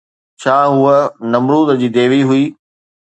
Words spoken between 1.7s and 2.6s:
جي ديوي هئي؟